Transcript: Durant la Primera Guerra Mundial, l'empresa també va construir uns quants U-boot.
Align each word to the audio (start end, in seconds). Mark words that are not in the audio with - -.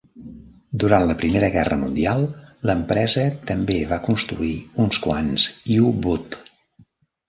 Durant 0.83 1.05
la 1.09 1.15
Primera 1.19 1.49
Guerra 1.57 1.77
Mundial, 1.81 2.25
l'empresa 2.71 3.29
també 3.53 3.79
va 3.95 4.03
construir 4.11 4.59
uns 4.87 5.05
quants 5.09 5.51
U-boot. 5.89 6.45